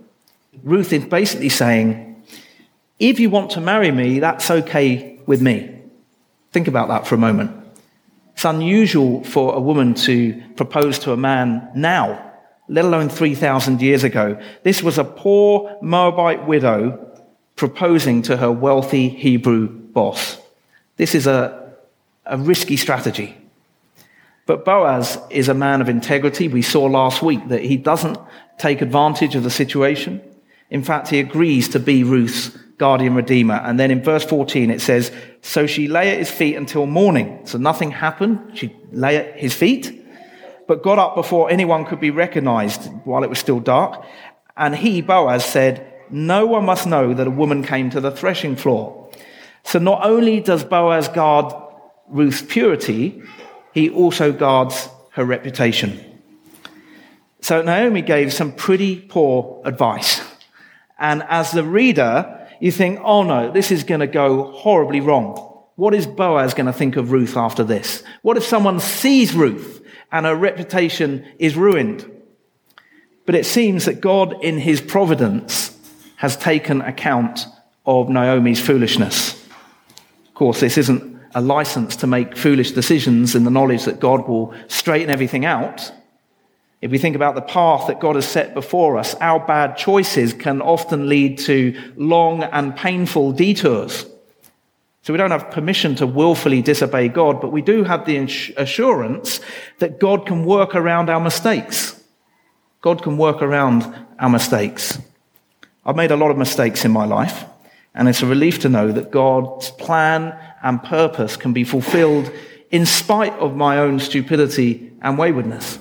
Ruth 0.63 0.93
is 0.93 1.05
basically 1.05 1.49
saying, 1.49 2.23
if 2.99 3.19
you 3.19 3.29
want 3.29 3.51
to 3.51 3.61
marry 3.61 3.91
me, 3.91 4.19
that's 4.19 4.51
okay 4.51 5.19
with 5.25 5.41
me. 5.41 5.81
Think 6.51 6.67
about 6.67 6.89
that 6.89 7.07
for 7.07 7.15
a 7.15 7.17
moment. 7.17 7.55
It's 8.39 8.45
unusual 8.45 9.21
for 9.25 9.53
a 9.53 9.59
woman 9.59 9.95
to 9.95 10.41
propose 10.55 10.97
to 10.99 11.11
a 11.11 11.17
man 11.17 11.71
now, 11.75 12.31
let 12.69 12.85
alone 12.85 13.09
3,000 13.09 13.81
years 13.81 14.05
ago. 14.05 14.39
This 14.63 14.81
was 14.81 14.97
a 14.97 15.03
poor 15.03 15.77
Moabite 15.81 16.47
widow 16.47 17.05
proposing 17.57 18.21
to 18.21 18.37
her 18.37 18.49
wealthy 18.49 19.09
Hebrew 19.09 19.67
boss. 19.67 20.37
This 20.95 21.15
is 21.15 21.27
a, 21.27 21.73
a 22.25 22.37
risky 22.37 22.77
strategy. 22.77 23.35
But 24.45 24.63
Boaz 24.63 25.17
is 25.29 25.49
a 25.49 25.53
man 25.53 25.81
of 25.81 25.89
integrity. 25.89 26.47
We 26.47 26.61
saw 26.61 26.85
last 26.85 27.21
week 27.21 27.49
that 27.49 27.63
he 27.63 27.75
doesn't 27.75 28.17
take 28.57 28.81
advantage 28.81 29.35
of 29.35 29.43
the 29.43 29.51
situation. 29.51 30.21
In 30.69 30.81
fact, 30.81 31.09
he 31.09 31.19
agrees 31.19 31.67
to 31.67 31.79
be 31.79 32.05
Ruth's 32.05 32.57
guardian 32.79 33.13
redeemer. 33.13 33.61
And 33.63 33.79
then 33.79 33.91
in 33.91 34.01
verse 34.01 34.25
14, 34.25 34.71
it 34.71 34.81
says, 34.81 35.11
So 35.41 35.67
she 35.67 35.87
lay 35.87 36.11
at 36.11 36.17
his 36.17 36.31
feet 36.31 36.55
until 36.55 36.87
morning. 36.87 37.41
So 37.45 37.59
nothing 37.59 37.91
happened. 37.91 38.57
She 38.57 38.75
lay 38.91 39.17
at 39.17 39.37
his 39.37 39.53
feet, 39.53 40.07
but 40.67 40.81
got 40.81 40.97
up 40.97 41.13
before 41.13 41.51
anyone 41.51 41.85
could 41.85 41.99
be 41.99 42.09
recognized 42.09 42.89
while 43.03 43.23
it 43.23 43.29
was 43.29 43.37
still 43.37 43.59
dark. 43.59 44.03
And 44.57 44.75
he, 44.75 45.01
Boaz, 45.01 45.45
said, 45.45 45.93
No 46.09 46.47
one 46.47 46.65
must 46.65 46.87
know 46.87 47.13
that 47.13 47.27
a 47.27 47.31
woman 47.31 47.63
came 47.63 47.89
to 47.91 48.01
the 48.01 48.11
threshing 48.11 48.55
floor. 48.55 49.11
So 49.63 49.77
not 49.77 50.03
only 50.03 50.39
does 50.39 50.63
Boaz 50.63 51.09
guard 51.09 51.53
Ruth's 52.07 52.41
purity, 52.41 53.21
he 53.73 53.89
also 53.89 54.31
guards 54.31 54.89
her 55.11 55.25
reputation. 55.25 55.99
So 57.41 57.61
Naomi 57.61 58.01
gave 58.01 58.33
some 58.33 58.53
pretty 58.53 58.99
poor 58.99 59.61
advice. 59.65 60.21
And 60.97 61.23
as 61.23 61.51
the 61.51 61.63
reader, 61.63 62.38
you 62.59 62.71
think, 62.71 62.99
oh 63.03 63.23
no, 63.23 63.51
this 63.51 63.71
is 63.71 63.83
going 63.83 64.01
to 64.01 64.07
go 64.07 64.51
horribly 64.51 64.99
wrong. 64.99 65.45
What 65.75 65.93
is 65.93 66.05
Boaz 66.05 66.53
going 66.53 66.65
to 66.65 66.73
think 66.73 66.97
of 66.97 67.11
Ruth 67.11 67.37
after 67.37 67.63
this? 67.63 68.03
What 68.21 68.37
if 68.37 68.43
someone 68.43 68.79
sees 68.79 69.33
Ruth 69.33 69.81
and 70.11 70.25
her 70.25 70.35
reputation 70.35 71.25
is 71.39 71.55
ruined? 71.55 72.09
But 73.25 73.35
it 73.35 73.45
seems 73.45 73.85
that 73.85 74.01
God, 74.01 74.43
in 74.43 74.57
his 74.57 74.81
providence, 74.81 75.77
has 76.17 76.35
taken 76.35 76.81
account 76.81 77.45
of 77.85 78.09
Naomi's 78.09 78.59
foolishness. 78.59 79.33
Of 80.27 80.33
course, 80.33 80.59
this 80.59 80.77
isn't 80.77 81.21
a 81.35 81.41
license 81.41 81.95
to 81.97 82.07
make 82.07 82.35
foolish 82.35 82.71
decisions 82.71 83.35
in 83.35 83.43
the 83.43 83.51
knowledge 83.51 83.85
that 83.85 83.99
God 83.99 84.27
will 84.27 84.53
straighten 84.67 85.09
everything 85.09 85.45
out. 85.45 85.91
If 86.81 86.91
we 86.91 86.97
think 86.97 87.15
about 87.15 87.35
the 87.35 87.41
path 87.41 87.87
that 87.87 87.99
God 87.99 88.15
has 88.15 88.27
set 88.27 88.53
before 88.53 88.97
us, 88.97 89.13
our 89.15 89.39
bad 89.39 89.75
choices 89.75 90.33
can 90.33 90.61
often 90.61 91.09
lead 91.09 91.37
to 91.39 91.77
long 91.97 92.43
and 92.43 92.75
painful 92.75 93.33
detours. 93.33 94.05
So 95.01 95.13
we 95.13 95.17
don't 95.17 95.31
have 95.31 95.51
permission 95.51 95.95
to 95.95 96.07
willfully 96.07 96.61
disobey 96.61 97.09
God, 97.09 97.41
but 97.41 97.51
we 97.51 97.61
do 97.61 97.83
have 97.83 98.05
the 98.05 98.17
assurance 98.57 99.41
that 99.79 99.99
God 99.99 100.25
can 100.25 100.45
work 100.45 100.75
around 100.75 101.09
our 101.09 101.19
mistakes. 101.19 102.01
God 102.81 103.01
can 103.01 103.17
work 103.17 103.41
around 103.41 103.93
our 104.19 104.29
mistakes. 104.29 104.99
I've 105.85 105.97
made 105.97 106.11
a 106.11 106.17
lot 106.17 106.31
of 106.31 106.37
mistakes 106.37 106.85
in 106.85 106.91
my 106.91 107.05
life, 107.05 107.43
and 107.93 108.07
it's 108.07 108.21
a 108.21 108.25
relief 108.25 108.59
to 108.59 108.69
know 108.69 108.91
that 108.91 109.11
God's 109.11 109.71
plan 109.71 110.37
and 110.63 110.81
purpose 110.81 111.35
can 111.35 111.51
be 111.51 111.65
fulfilled 111.65 112.31
in 112.71 112.85
spite 112.85 113.33
of 113.33 113.55
my 113.55 113.79
own 113.79 113.99
stupidity 113.99 114.93
and 115.01 115.17
waywardness. 115.17 115.79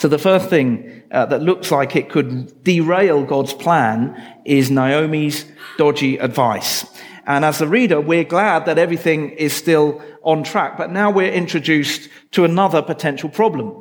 So 0.00 0.08
the 0.08 0.16
first 0.16 0.48
thing 0.48 1.02
uh, 1.12 1.26
that 1.26 1.42
looks 1.42 1.70
like 1.70 1.94
it 1.94 2.08
could 2.08 2.64
derail 2.64 3.22
God's 3.22 3.52
plan 3.52 4.16
is 4.46 4.70
Naomi's 4.70 5.44
dodgy 5.76 6.16
advice. 6.16 6.86
And 7.26 7.44
as 7.44 7.58
the 7.58 7.68
reader, 7.68 8.00
we're 8.00 8.24
glad 8.24 8.64
that 8.64 8.78
everything 8.78 9.28
is 9.32 9.52
still 9.52 10.00
on 10.22 10.42
track, 10.42 10.78
but 10.78 10.90
now 10.90 11.10
we're 11.10 11.30
introduced 11.30 12.08
to 12.30 12.46
another 12.46 12.80
potential 12.80 13.28
problem. 13.28 13.76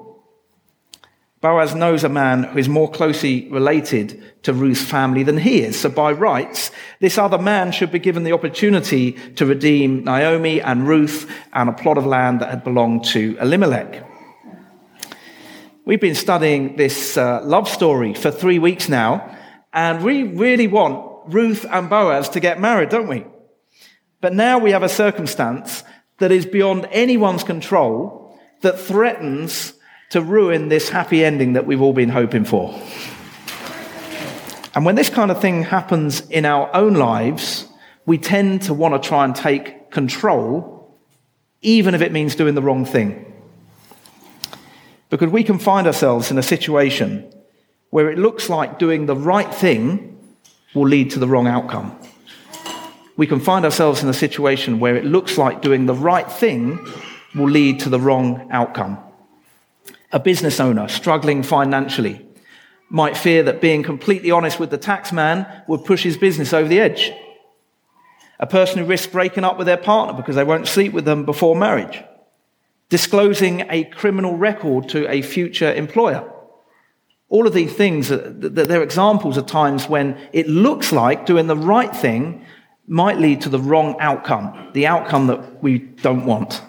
Boaz 1.39 1.73
knows 1.73 2.03
a 2.03 2.09
man 2.09 2.43
who 2.43 2.59
is 2.59 2.67
more 2.67 2.91
closely 2.91 3.47
related 3.49 4.21
to 4.43 4.51
Ruth's 4.51 4.83
family 4.83 5.23
than 5.23 5.37
he 5.37 5.61
is. 5.61 5.79
So 5.79 5.87
by 5.87 6.11
rights, 6.11 6.71
this 6.99 7.17
other 7.17 7.37
man 7.37 7.71
should 7.71 7.93
be 7.93 7.99
given 7.99 8.25
the 8.25 8.33
opportunity 8.33 9.13
to 9.35 9.45
redeem 9.45 10.03
Naomi 10.03 10.61
and 10.61 10.85
Ruth 10.85 11.31
and 11.53 11.69
a 11.69 11.73
plot 11.73 11.97
of 11.97 12.05
land 12.05 12.41
that 12.41 12.49
had 12.49 12.65
belonged 12.65 13.05
to 13.05 13.37
Elimelech. 13.39 14.08
We've 15.89 15.99
been 15.99 16.13
studying 16.13 16.75
this 16.75 17.17
uh, 17.17 17.41
love 17.43 17.67
story 17.67 18.13
for 18.13 18.29
three 18.29 18.59
weeks 18.59 18.89
now, 18.89 19.35
and 19.73 20.03
we 20.03 20.21
really 20.21 20.67
want 20.67 21.33
Ruth 21.33 21.65
and 21.67 21.89
Boaz 21.89 22.29
to 22.29 22.39
get 22.39 22.59
married, 22.59 22.89
don't 22.89 23.07
we? 23.07 23.25
But 24.21 24.35
now 24.35 24.59
we 24.59 24.69
have 24.69 24.83
a 24.83 24.87
circumstance 24.87 25.83
that 26.19 26.31
is 26.31 26.45
beyond 26.45 26.87
anyone's 26.91 27.43
control 27.43 28.39
that 28.61 28.79
threatens 28.79 29.73
to 30.11 30.21
ruin 30.21 30.69
this 30.69 30.89
happy 30.89 31.25
ending 31.25 31.53
that 31.53 31.65
we've 31.65 31.81
all 31.81 31.93
been 31.93 32.09
hoping 32.09 32.45
for. 32.45 32.79
And 34.75 34.85
when 34.85 34.93
this 34.93 35.09
kind 35.09 35.31
of 35.31 35.41
thing 35.41 35.63
happens 35.63 36.21
in 36.29 36.45
our 36.45 36.69
own 36.75 36.93
lives, 36.93 37.65
we 38.05 38.19
tend 38.19 38.61
to 38.61 38.75
want 38.75 38.93
to 38.93 39.09
try 39.09 39.25
and 39.25 39.35
take 39.35 39.89
control, 39.89 40.95
even 41.63 41.95
if 41.95 42.01
it 42.01 42.11
means 42.11 42.35
doing 42.35 42.53
the 42.53 42.61
wrong 42.61 42.85
thing. 42.85 43.25
Because 45.09 45.31
we 45.31 45.43
can 45.43 45.59
find 45.59 45.87
ourselves 45.87 46.31
in 46.31 46.37
a 46.37 46.43
situation 46.43 47.31
where 47.89 48.09
it 48.09 48.17
looks 48.17 48.49
like 48.49 48.77
doing 48.77 49.05
the 49.05 49.15
right 49.15 49.53
thing 49.53 50.17
will 50.75 50.87
lead 50.87 51.11
to 51.11 51.19
the 51.19 51.27
wrong 51.27 51.47
outcome. 51.47 51.97
We 53.17 53.27
can 53.27 53.39
find 53.39 53.65
ourselves 53.65 54.03
in 54.03 54.09
a 54.09 54.13
situation 54.13 54.79
where 54.79 54.95
it 54.95 55.05
looks 55.05 55.37
like 55.37 55.61
doing 55.61 55.87
the 55.87 55.95
right 55.95 56.31
thing 56.31 56.85
will 57.35 57.49
lead 57.49 57.79
to 57.81 57.89
the 57.89 57.99
wrong 57.99 58.47
outcome. 58.51 58.99
A 60.11 60.19
business 60.19 60.59
owner 60.59 60.87
struggling 60.87 61.43
financially 61.43 62.25
might 62.89 63.17
fear 63.17 63.43
that 63.43 63.61
being 63.61 63.83
completely 63.83 64.31
honest 64.31 64.59
with 64.59 64.69
the 64.69 64.77
tax 64.77 65.11
man 65.11 65.45
would 65.67 65.85
push 65.85 66.03
his 66.03 66.17
business 66.17 66.53
over 66.53 66.67
the 66.67 66.79
edge. 66.79 67.11
A 68.39 68.47
person 68.47 68.79
who 68.79 68.85
risks 68.85 69.11
breaking 69.11 69.43
up 69.43 69.57
with 69.57 69.67
their 69.67 69.77
partner 69.77 70.13
because 70.13 70.35
they 70.35 70.43
won't 70.43 70.67
sleep 70.67 70.93
with 70.93 71.05
them 71.05 71.25
before 71.25 71.55
marriage. 71.55 72.03
Disclosing 72.89 73.65
a 73.69 73.83
criminal 73.83 74.35
record 74.35 74.89
to 74.89 75.07
a 75.09 75.21
future 75.21 75.71
employer. 75.71 76.27
All 77.29 77.45
of 77.45 77.53
these 77.53 77.71
things, 77.71 78.09
they're 78.09 78.81
examples 78.81 79.37
of 79.37 79.45
times 79.45 79.87
when 79.87 80.17
it 80.33 80.47
looks 80.47 80.91
like 80.91 81.27
doing 81.27 81.45
the 81.45 81.55
right 81.55 81.95
thing 81.95 82.43
might 82.87 83.19
lead 83.19 83.41
to 83.41 83.49
the 83.49 83.59
wrong 83.59 83.95
outcome, 83.99 84.71
the 84.73 84.87
outcome 84.87 85.27
that 85.27 85.61
we 85.61 85.77
don't 85.77 86.25
want. 86.25 86.63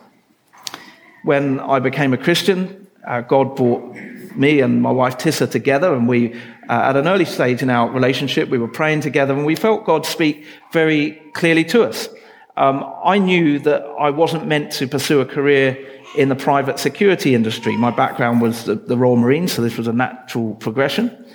When 1.25 1.59
I 1.59 1.79
became 1.79 2.13
a 2.13 2.19
Christian, 2.19 2.87
uh, 3.07 3.23
God 3.23 3.57
brought 3.57 3.95
me 4.37 4.61
and 4.61 4.83
my 4.83 4.91
wife 4.91 5.17
Tissa 5.17 5.51
together, 5.51 5.95
and 5.95 6.07
we, 6.07 6.35
uh, 6.69 6.91
at 6.91 6.97
an 6.97 7.09
early 7.09 7.25
stage 7.25 7.63
in 7.63 7.71
our 7.71 7.91
relationship, 7.91 8.51
we 8.51 8.59
were 8.59 8.69
praying 8.69 9.01
together, 9.01 9.33
and 9.33 9.47
we 9.47 9.57
felt 9.57 9.87
God 9.87 10.05
speak 10.05 10.45
very 10.73 11.13
clearly 11.33 11.65
to 11.65 11.85
us. 11.85 12.11
Um, 12.59 12.85
I 13.03 13.19
knew 13.19 13.59
that 13.61 13.83
I 13.99 14.11
wasn't 14.11 14.47
meant 14.47 14.73
to 14.73 14.87
pursue 14.87 15.21
a 15.21 15.27
career 15.27 16.00
in 16.17 16.29
the 16.29 16.37
private 16.37 16.79
security 16.79 17.35
industry. 17.35 17.77
My 17.77 17.91
background 17.91 18.41
was 18.41 18.65
the, 18.65 18.75
the 18.75 18.97
Royal 18.97 19.17
Marines, 19.17 19.53
so 19.53 19.63
this 19.63 19.77
was 19.77 19.87
a 19.87 19.93
natural 19.93 20.55
progression. 20.55 21.27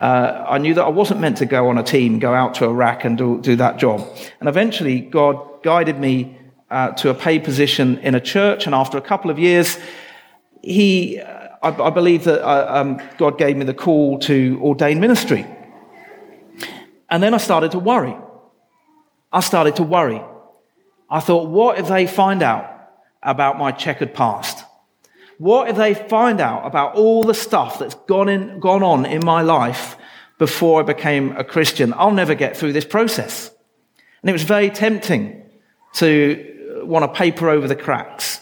Uh, 0.00 0.46
I 0.48 0.58
knew 0.58 0.74
that 0.74 0.84
I 0.84 0.88
wasn't 0.88 1.20
meant 1.20 1.38
to 1.38 1.46
go 1.46 1.68
on 1.68 1.78
a 1.78 1.82
team, 1.82 2.18
go 2.18 2.32
out 2.34 2.54
to 2.54 2.64
Iraq 2.64 3.04
and 3.04 3.18
do, 3.18 3.40
do 3.40 3.56
that 3.56 3.78
job. 3.78 4.06
And 4.40 4.48
eventually, 4.48 5.00
God 5.00 5.62
guided 5.62 5.98
me 5.98 6.38
uh, 6.70 6.92
to 6.92 7.10
a 7.10 7.14
paid 7.14 7.44
position 7.44 7.98
in 7.98 8.14
a 8.14 8.20
church, 8.20 8.66
and 8.66 8.74
after 8.74 8.96
a 8.96 9.02
couple 9.02 9.30
of 9.30 9.38
years, 9.38 9.78
he, 10.62 11.20
I, 11.20 11.68
I 11.68 11.90
believe 11.90 12.24
that 12.24 12.46
uh, 12.46 12.80
um, 12.80 13.00
God 13.18 13.38
gave 13.38 13.56
me 13.56 13.64
the 13.64 13.74
call 13.74 14.18
to 14.20 14.58
ordain 14.62 15.00
ministry. 15.00 15.46
And 17.08 17.22
then 17.22 17.34
I 17.34 17.38
started 17.38 17.72
to 17.72 17.78
worry. 17.78 18.16
I 19.32 19.40
started 19.40 19.76
to 19.76 19.82
worry. 19.82 20.22
I 21.08 21.20
thought, 21.20 21.48
what 21.48 21.78
if 21.78 21.88
they 21.88 22.06
find 22.06 22.42
out 22.42 22.79
about 23.22 23.58
my 23.58 23.72
checkered 23.72 24.14
past? 24.14 24.64
What 25.38 25.68
if 25.68 25.76
they 25.76 25.94
find 25.94 26.40
out 26.40 26.66
about 26.66 26.96
all 26.96 27.22
the 27.22 27.34
stuff 27.34 27.78
that's 27.78 27.94
gone, 27.94 28.28
in, 28.28 28.60
gone 28.60 28.82
on 28.82 29.06
in 29.06 29.24
my 29.24 29.42
life 29.42 29.96
before 30.38 30.80
I 30.80 30.84
became 30.84 31.36
a 31.36 31.44
Christian? 31.44 31.94
I'll 31.96 32.10
never 32.10 32.34
get 32.34 32.56
through 32.56 32.74
this 32.74 32.84
process. 32.84 33.50
And 34.22 34.28
it 34.28 34.32
was 34.32 34.42
very 34.42 34.68
tempting 34.70 35.42
to 35.94 36.82
want 36.84 37.04
to 37.04 37.18
paper 37.18 37.48
over 37.48 37.66
the 37.66 37.76
cracks 37.76 38.40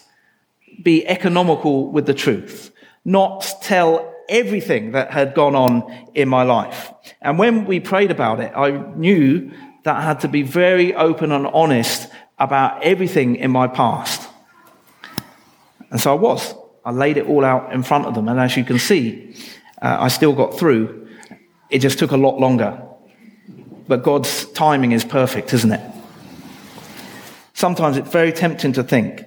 be 0.82 1.06
economical 1.06 1.90
with 1.90 2.06
the 2.06 2.14
truth, 2.14 2.72
not 3.04 3.46
tell 3.62 4.14
everything 4.28 4.92
that 4.92 5.10
had 5.10 5.34
gone 5.34 5.54
on 5.54 6.06
in 6.14 6.28
my 6.28 6.42
life. 6.42 6.92
And 7.20 7.38
when 7.38 7.64
we 7.64 7.80
prayed 7.80 8.10
about 8.10 8.40
it, 8.40 8.52
I 8.54 8.70
knew 8.70 9.50
that 9.84 9.96
I 9.96 10.02
had 10.02 10.20
to 10.20 10.28
be 10.28 10.42
very 10.42 10.94
open 10.94 11.32
and 11.32 11.46
honest 11.46 12.08
about 12.38 12.82
everything 12.82 13.36
in 13.36 13.50
my 13.50 13.66
past. 13.66 14.27
And 15.90 16.00
so 16.00 16.12
I 16.12 16.14
was. 16.14 16.54
I 16.84 16.90
laid 16.90 17.16
it 17.16 17.26
all 17.26 17.44
out 17.44 17.72
in 17.72 17.82
front 17.82 18.06
of 18.06 18.14
them. 18.14 18.28
And 18.28 18.40
as 18.40 18.56
you 18.56 18.64
can 18.64 18.78
see, 18.78 19.34
uh, 19.82 19.96
I 20.00 20.08
still 20.08 20.32
got 20.32 20.58
through. 20.58 21.08
It 21.70 21.80
just 21.80 21.98
took 21.98 22.12
a 22.12 22.16
lot 22.16 22.38
longer. 22.38 22.82
But 23.86 24.02
God's 24.02 24.46
timing 24.46 24.92
is 24.92 25.04
perfect, 25.04 25.52
isn't 25.54 25.72
it? 25.72 25.94
Sometimes 27.54 27.96
it's 27.96 28.10
very 28.10 28.32
tempting 28.32 28.74
to 28.74 28.82
think 28.82 29.24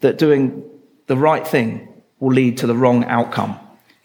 that 0.00 0.18
doing 0.18 0.64
the 1.06 1.16
right 1.16 1.46
thing 1.46 1.88
will 2.18 2.32
lead 2.32 2.58
to 2.58 2.66
the 2.66 2.74
wrong 2.74 3.04
outcome. 3.04 3.58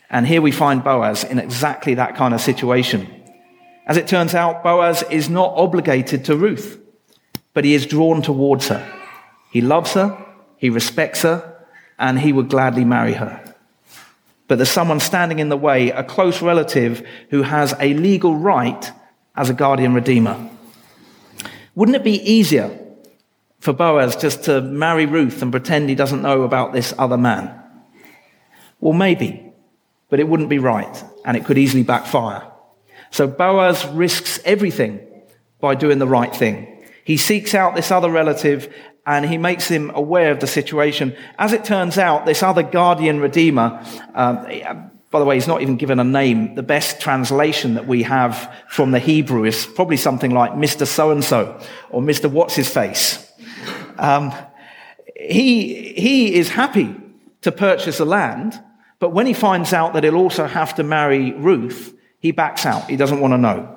And 0.09 0.25
here 0.25 0.41
we 0.41 0.51
find 0.51 0.83
Boaz 0.83 1.23
in 1.23 1.39
exactly 1.39 1.93
that 1.95 2.15
kind 2.15 2.33
of 2.33 2.41
situation. 2.41 3.07
As 3.85 3.97
it 3.97 4.07
turns 4.07 4.35
out, 4.35 4.63
Boaz 4.63 5.03
is 5.09 5.29
not 5.29 5.53
obligated 5.55 6.25
to 6.25 6.35
Ruth, 6.35 6.79
but 7.53 7.65
he 7.65 7.73
is 7.73 7.85
drawn 7.85 8.21
towards 8.21 8.67
her. 8.67 8.85
He 9.51 9.61
loves 9.61 9.93
her, 9.93 10.25
he 10.57 10.69
respects 10.69 11.21
her, 11.21 11.48
and 11.99 12.17
he 12.19 12.33
would 12.33 12.49
gladly 12.49 12.85
marry 12.85 13.13
her. 13.13 13.43
But 14.47 14.57
there's 14.57 14.71
someone 14.71 14.99
standing 14.99 15.37
in 15.37 15.49
the 15.49 15.57
way, 15.57 15.91
a 15.91 16.03
close 16.03 16.41
relative 16.41 17.05
who 17.29 17.43
has 17.43 17.75
a 17.79 17.93
legal 17.93 18.35
right 18.35 18.91
as 19.35 19.49
a 19.49 19.53
guardian 19.53 19.93
redeemer. 19.93 20.49
Wouldn't 21.75 21.95
it 21.95 22.03
be 22.03 22.19
easier 22.29 22.77
for 23.59 23.73
Boaz 23.73 24.15
just 24.15 24.45
to 24.45 24.61
marry 24.61 25.05
Ruth 25.05 25.41
and 25.41 25.51
pretend 25.51 25.89
he 25.89 25.95
doesn't 25.95 26.23
know 26.23 26.41
about 26.41 26.73
this 26.73 26.93
other 26.97 27.17
man? 27.17 27.53
Well, 28.79 28.93
maybe, 28.93 29.53
but 30.09 30.19
it 30.19 30.27
wouldn't 30.27 30.49
be 30.49 30.57
right, 30.57 31.03
and 31.25 31.37
it 31.37 31.45
could 31.45 31.57
easily 31.57 31.83
backfire. 31.83 32.49
So 33.11 33.27
Boaz 33.27 33.85
risks 33.87 34.39
everything 34.45 35.01
by 35.59 35.75
doing 35.75 35.99
the 35.99 36.07
right 36.07 36.35
thing. 36.35 36.83
He 37.03 37.17
seeks 37.17 37.53
out 37.53 37.75
this 37.75 37.91
other 37.91 38.09
relative 38.09 38.73
and 39.09 39.25
he 39.25 39.39
makes 39.39 39.67
him 39.67 39.89
aware 39.95 40.29
of 40.29 40.39
the 40.39 40.45
situation. 40.45 41.15
As 41.39 41.51
it 41.51 41.65
turns 41.65 41.97
out, 41.97 42.27
this 42.27 42.43
other 42.43 42.61
guardian 42.61 43.19
redeemer, 43.19 43.83
uh, 44.13 44.75
by 45.09 45.17
the 45.17 45.25
way, 45.25 45.33
he's 45.33 45.47
not 45.47 45.63
even 45.63 45.77
given 45.77 45.99
a 45.99 46.03
name. 46.03 46.53
The 46.53 46.61
best 46.61 47.01
translation 47.01 47.73
that 47.73 47.87
we 47.87 48.03
have 48.03 48.53
from 48.67 48.91
the 48.91 48.99
Hebrew 48.99 49.45
is 49.45 49.65
probably 49.65 49.97
something 49.97 50.29
like 50.29 50.51
Mr. 50.51 50.85
So 50.85 51.09
and 51.09 51.23
so 51.23 51.59
or 51.89 52.03
Mr. 52.03 52.29
What's 52.29 52.53
His 52.53 52.69
Face. 52.69 53.27
Um, 53.97 54.31
he, 55.15 55.93
he 55.93 56.35
is 56.35 56.49
happy 56.49 56.95
to 57.41 57.51
purchase 57.51 57.97
the 57.97 58.05
land, 58.05 58.61
but 58.99 59.09
when 59.09 59.25
he 59.25 59.33
finds 59.33 59.73
out 59.73 59.93
that 59.93 60.03
he'll 60.03 60.17
also 60.17 60.45
have 60.45 60.75
to 60.75 60.83
marry 60.83 61.33
Ruth, 61.33 61.95
he 62.19 62.31
backs 62.31 62.63
out. 62.63 62.87
He 62.87 62.95
doesn't 62.95 63.21
want 63.21 63.33
to 63.33 63.39
know. 63.39 63.75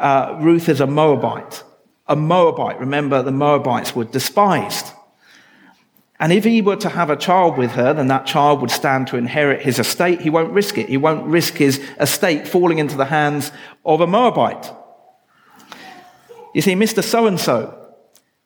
Uh, 0.00 0.36
Ruth 0.40 0.68
is 0.68 0.80
a 0.80 0.86
Moabite. 0.88 1.62
A 2.06 2.16
Moabite, 2.16 2.80
remember, 2.80 3.22
the 3.22 3.32
Moabites 3.32 3.94
were 3.94 4.04
despised. 4.04 4.92
And 6.22 6.32
if 6.32 6.44
he 6.44 6.62
were 6.62 6.76
to 6.76 6.88
have 6.88 7.10
a 7.10 7.16
child 7.16 7.58
with 7.58 7.72
her, 7.72 7.92
then 7.92 8.06
that 8.06 8.26
child 8.26 8.60
would 8.60 8.70
stand 8.70 9.08
to 9.08 9.16
inherit 9.16 9.62
his 9.62 9.80
estate. 9.80 10.20
He 10.20 10.30
won't 10.30 10.52
risk 10.52 10.78
it. 10.78 10.88
He 10.88 10.96
won't 10.96 11.26
risk 11.26 11.54
his 11.54 11.78
estate 11.98 12.46
falling 12.46 12.78
into 12.78 12.96
the 12.96 13.06
hands 13.06 13.50
of 13.84 14.00
a 14.00 14.06
Moabite. 14.06 14.70
You 16.54 16.62
see, 16.62 16.74
Mr. 16.74 17.02
So 17.02 17.26
and 17.26 17.40
so 17.40 17.76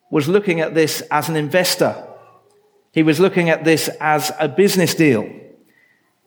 was 0.09 0.27
looking 0.27 0.59
at 0.59 0.73
this 0.73 1.01
as 1.11 1.29
an 1.29 1.35
investor. 1.35 2.07
He 2.93 3.03
was 3.03 3.19
looking 3.19 3.49
at 3.49 3.63
this 3.63 3.89
as 3.99 4.31
a 4.39 4.47
business 4.47 4.95
deal. 4.95 5.29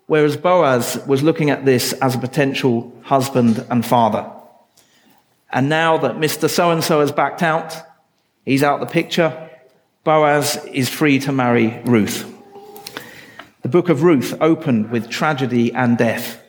Whereas 0.06 0.37
Boaz 0.37 1.04
was 1.06 1.22
looking 1.22 1.50
at 1.50 1.64
this 1.64 1.92
as 1.94 2.14
a 2.14 2.18
potential 2.18 2.92
husband 3.02 3.66
and 3.70 3.84
father. 3.84 4.30
And 5.52 5.69
now 5.69 5.99
that 5.99 6.16
Mr. 6.16 6.49
So 6.49 6.71
and 6.71 6.83
so 6.83 7.00
has 7.00 7.12
backed 7.12 7.42
out, 7.42 7.75
he's 8.45 8.62
out 8.62 8.80
the 8.80 8.87
picture, 8.87 9.50
Boaz 10.04 10.64
is 10.73 10.88
free 10.88 11.19
to 11.21 11.33
marry 11.33 11.80
Ruth. 11.85 12.26
The 13.62 13.69
book 13.69 13.88
of 13.88 14.02
Ruth 14.02 14.35
opened 14.40 14.90
with 14.90 15.11
tragedy 15.11 15.73
and 15.75 15.99
death, 15.99 16.42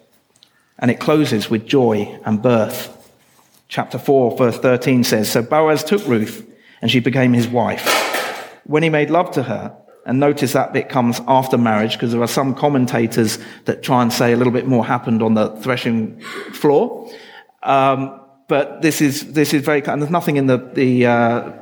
and 0.79 0.89
it 0.89 0.99
closes 0.99 1.49
with 1.49 1.65
joy 1.65 2.19
and 2.25 2.41
birth. 2.41 2.97
Chapter 3.67 3.97
4, 3.97 4.37
verse 4.37 4.57
13 4.57 5.03
says 5.03 5.29
So 5.31 5.41
Boaz 5.41 5.83
took 5.83 6.05
Ruth 6.07 6.47
and 6.81 6.89
she 6.89 6.99
became 6.99 7.33
his 7.33 7.47
wife. 7.47 7.87
When 8.65 8.83
he 8.83 8.89
made 8.89 9.09
love 9.09 9.31
to 9.31 9.43
her, 9.43 9.75
And 10.05 10.19
notice 10.19 10.53
that 10.53 10.73
bit 10.73 10.89
comes 10.89 11.21
after 11.27 11.57
marriage 11.57 11.93
because 11.93 12.11
there 12.11 12.21
are 12.21 12.27
some 12.27 12.55
commentators 12.55 13.37
that 13.65 13.83
try 13.83 14.01
and 14.01 14.11
say 14.11 14.33
a 14.33 14.35
little 14.35 14.53
bit 14.53 14.65
more 14.65 14.85
happened 14.85 15.21
on 15.21 15.35
the 15.35 15.49
threshing 15.57 16.19
floor. 16.53 17.11
Um, 17.61 18.20
but 18.51 18.81
this 18.81 18.99
is, 18.99 19.31
this 19.31 19.53
is 19.53 19.63
very, 19.63 19.81
and 19.85 20.01
there's 20.01 20.11
nothing 20.11 20.35
in 20.35 20.47
the, 20.47 20.57
the, 20.57 21.05
uh, 21.05 21.53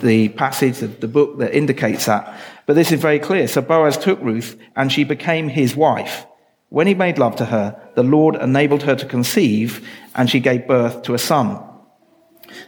the 0.00 0.30
passage, 0.30 0.78
the, 0.78 0.86
the 0.86 1.06
book 1.06 1.36
that 1.40 1.54
indicates 1.54 2.06
that. 2.06 2.40
But 2.64 2.72
this 2.72 2.90
is 2.90 3.02
very 3.02 3.18
clear. 3.18 3.46
So 3.46 3.60
Boaz 3.60 3.98
took 3.98 4.18
Ruth 4.22 4.58
and 4.74 4.90
she 4.90 5.04
became 5.04 5.50
his 5.50 5.76
wife. 5.76 6.24
When 6.70 6.86
he 6.86 6.94
made 6.94 7.18
love 7.18 7.36
to 7.36 7.44
her, 7.44 7.78
the 7.96 8.02
Lord 8.02 8.34
enabled 8.36 8.84
her 8.84 8.96
to 8.96 9.04
conceive 9.04 9.86
and 10.14 10.30
she 10.30 10.40
gave 10.40 10.66
birth 10.66 11.02
to 11.02 11.12
a 11.12 11.18
son. 11.18 11.62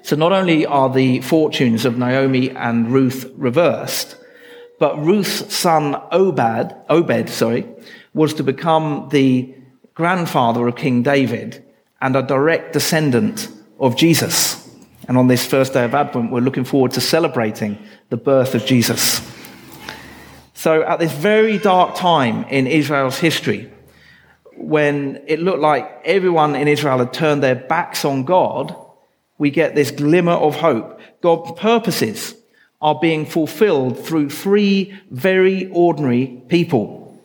So 0.02 0.14
not 0.14 0.32
only 0.32 0.66
are 0.66 0.92
the 0.92 1.22
fortunes 1.22 1.86
of 1.86 1.96
Naomi 1.96 2.50
and 2.50 2.92
Ruth 2.92 3.32
reversed, 3.34 4.14
but 4.78 5.02
Ruth's 5.02 5.54
son 5.54 5.96
Obed, 6.12 6.76
Obed, 6.90 7.30
sorry, 7.30 7.66
was 8.12 8.34
to 8.34 8.42
become 8.42 9.08
the 9.10 9.54
grandfather 9.94 10.68
of 10.68 10.76
King 10.76 11.02
David 11.02 11.63
and 12.04 12.16
a 12.16 12.22
direct 12.22 12.74
descendant 12.74 13.48
of 13.80 13.96
Jesus. 13.96 14.68
And 15.08 15.16
on 15.16 15.26
this 15.26 15.46
first 15.46 15.72
day 15.72 15.86
of 15.86 15.94
Advent, 15.94 16.30
we're 16.30 16.40
looking 16.40 16.64
forward 16.64 16.92
to 16.92 17.00
celebrating 17.00 17.78
the 18.10 18.18
birth 18.18 18.54
of 18.54 18.66
Jesus. 18.66 19.26
So, 20.52 20.82
at 20.82 20.98
this 20.98 21.12
very 21.12 21.56
dark 21.56 21.96
time 21.96 22.44
in 22.50 22.66
Israel's 22.66 23.18
history, 23.18 23.72
when 24.54 25.22
it 25.26 25.40
looked 25.40 25.60
like 25.60 26.02
everyone 26.04 26.54
in 26.56 26.68
Israel 26.68 26.98
had 26.98 27.14
turned 27.14 27.42
their 27.42 27.54
backs 27.54 28.04
on 28.04 28.24
God, 28.24 28.76
we 29.38 29.50
get 29.50 29.74
this 29.74 29.90
glimmer 29.90 30.32
of 30.32 30.56
hope. 30.56 31.00
God's 31.22 31.58
purposes 31.58 32.34
are 32.82 32.98
being 33.00 33.24
fulfilled 33.24 33.98
through 33.98 34.28
three 34.28 34.94
very 35.10 35.70
ordinary 35.70 36.42
people, 36.48 37.18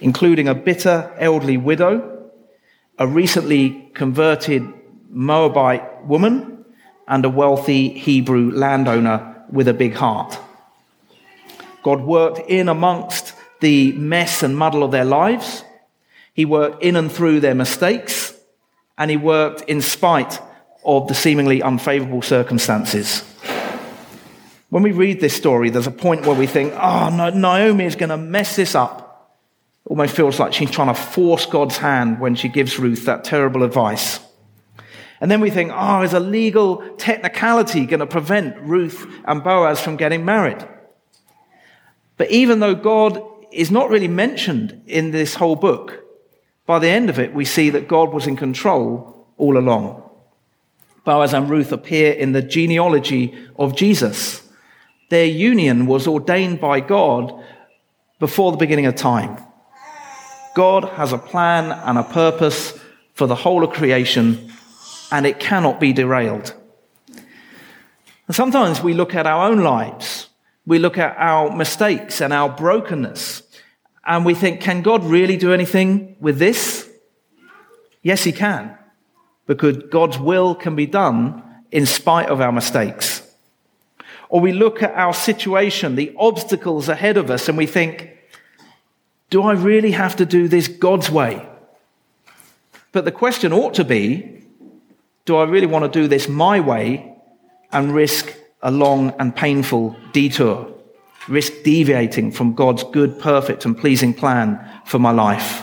including 0.00 0.48
a 0.48 0.54
bitter 0.54 1.14
elderly 1.16 1.58
widow, 1.58 2.11
a 2.98 3.06
recently 3.06 3.90
converted 3.94 4.62
Moabite 5.10 6.06
woman, 6.06 6.64
and 7.06 7.24
a 7.24 7.28
wealthy 7.28 7.90
Hebrew 7.90 8.50
landowner 8.52 9.44
with 9.50 9.68
a 9.68 9.74
big 9.74 9.94
heart. 9.94 10.38
God 11.82 12.00
worked 12.00 12.38
in 12.48 12.68
amongst 12.68 13.34
the 13.60 13.92
mess 13.92 14.42
and 14.42 14.56
muddle 14.56 14.82
of 14.82 14.92
their 14.92 15.04
lives. 15.04 15.64
He 16.32 16.44
worked 16.44 16.82
in 16.82 16.96
and 16.96 17.12
through 17.12 17.40
their 17.40 17.54
mistakes, 17.54 18.34
and 18.96 19.10
he 19.10 19.16
worked 19.16 19.62
in 19.62 19.82
spite 19.82 20.40
of 20.84 21.08
the 21.08 21.14
seemingly 21.14 21.62
unfavorable 21.62 22.22
circumstances. 22.22 23.22
When 24.70 24.82
we 24.82 24.92
read 24.92 25.20
this 25.20 25.34
story, 25.34 25.68
there's 25.68 25.86
a 25.86 25.90
point 25.90 26.24
where 26.24 26.36
we 26.36 26.46
think, 26.46 26.72
ah, 26.76 27.10
oh, 27.12 27.14
no, 27.14 27.28
Naomi 27.28 27.84
is 27.84 27.96
going 27.96 28.08
to 28.08 28.16
mess 28.16 28.56
this 28.56 28.74
up. 28.74 29.01
Almost 29.86 30.14
feels 30.14 30.38
like 30.38 30.52
she's 30.52 30.70
trying 30.70 30.94
to 30.94 31.00
force 31.00 31.46
God's 31.46 31.76
hand 31.76 32.20
when 32.20 32.34
she 32.34 32.48
gives 32.48 32.78
Ruth 32.78 33.04
that 33.06 33.24
terrible 33.24 33.62
advice. 33.62 34.20
And 35.20 35.30
then 35.30 35.40
we 35.40 35.50
think, 35.50 35.70
oh, 35.72 36.02
is 36.02 36.12
a 36.12 36.20
legal 36.20 36.78
technicality 36.96 37.86
going 37.86 38.00
to 38.00 38.06
prevent 38.06 38.58
Ruth 38.58 39.06
and 39.24 39.42
Boaz 39.44 39.80
from 39.80 39.96
getting 39.96 40.24
married? 40.24 40.66
But 42.16 42.30
even 42.30 42.60
though 42.60 42.74
God 42.74 43.22
is 43.52 43.70
not 43.70 43.90
really 43.90 44.08
mentioned 44.08 44.82
in 44.86 45.10
this 45.10 45.34
whole 45.34 45.56
book, 45.56 46.02
by 46.66 46.78
the 46.78 46.88
end 46.88 47.10
of 47.10 47.18
it, 47.18 47.34
we 47.34 47.44
see 47.44 47.70
that 47.70 47.88
God 47.88 48.12
was 48.12 48.26
in 48.26 48.36
control 48.36 49.26
all 49.36 49.58
along. 49.58 50.08
Boaz 51.04 51.34
and 51.34 51.50
Ruth 51.50 51.72
appear 51.72 52.12
in 52.12 52.32
the 52.32 52.42
genealogy 52.42 53.36
of 53.56 53.76
Jesus. 53.76 54.42
Their 55.10 55.26
union 55.26 55.86
was 55.86 56.06
ordained 56.06 56.60
by 56.60 56.80
God 56.80 57.32
before 58.18 58.52
the 58.52 58.58
beginning 58.58 58.86
of 58.86 58.94
time. 58.94 59.36
God 60.54 60.84
has 60.84 61.12
a 61.12 61.18
plan 61.18 61.72
and 61.72 61.98
a 61.98 62.02
purpose 62.02 62.78
for 63.14 63.26
the 63.26 63.34
whole 63.34 63.64
of 63.64 63.70
creation, 63.70 64.52
and 65.10 65.26
it 65.26 65.40
cannot 65.40 65.80
be 65.80 65.92
derailed. 65.92 66.54
And 68.26 68.36
sometimes 68.36 68.82
we 68.82 68.94
look 68.94 69.14
at 69.14 69.26
our 69.26 69.48
own 69.48 69.60
lives, 69.60 70.28
we 70.66 70.78
look 70.78 70.98
at 70.98 71.16
our 71.18 71.54
mistakes 71.54 72.20
and 72.20 72.32
our 72.32 72.48
brokenness, 72.48 73.42
and 74.06 74.24
we 74.24 74.34
think, 74.34 74.60
can 74.60 74.82
God 74.82 75.04
really 75.04 75.36
do 75.36 75.52
anything 75.52 76.16
with 76.20 76.38
this? 76.38 76.88
Yes, 78.02 78.24
He 78.24 78.32
can 78.32 78.78
because 79.46 79.76
God's 79.90 80.18
will 80.18 80.54
can 80.54 80.76
be 80.76 80.86
done 80.86 81.42
in 81.70 81.86
spite 81.86 82.28
of 82.28 82.40
our 82.40 82.52
mistakes. 82.52 83.22
Or 84.28 84.40
we 84.40 84.52
look 84.52 84.82
at 84.82 84.94
our 84.94 85.12
situation, 85.12 85.94
the 85.94 86.14
obstacles 86.18 86.88
ahead 86.88 87.16
of 87.16 87.30
us, 87.30 87.48
and 87.48 87.58
we 87.58 87.66
think, 87.66 88.11
do 89.32 89.42
I 89.42 89.54
really 89.54 89.92
have 89.92 90.16
to 90.16 90.26
do 90.26 90.46
this 90.46 90.68
God's 90.68 91.10
way? 91.10 91.48
But 92.92 93.06
the 93.06 93.10
question 93.10 93.50
ought 93.50 93.72
to 93.74 93.84
be, 93.84 94.44
do 95.24 95.36
I 95.36 95.44
really 95.44 95.66
want 95.66 95.90
to 95.90 96.00
do 96.00 96.06
this 96.06 96.28
my 96.28 96.60
way 96.60 97.14
and 97.72 97.94
risk 97.94 98.30
a 98.60 98.70
long 98.70 99.14
and 99.18 99.34
painful 99.34 99.96
detour? 100.12 100.70
Risk 101.28 101.54
deviating 101.64 102.30
from 102.32 102.52
God's 102.52 102.84
good, 102.84 103.18
perfect, 103.18 103.64
and 103.64 103.74
pleasing 103.76 104.12
plan 104.12 104.60
for 104.84 104.98
my 104.98 105.12
life? 105.12 105.62